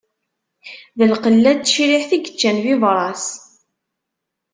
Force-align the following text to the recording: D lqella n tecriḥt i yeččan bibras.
D 0.97 0.99
lqella 1.11 1.51
n 1.55 1.59
tecriḥt 1.63 2.11
i 2.17 2.19
yeččan 2.19 2.57
bibras. 2.63 3.25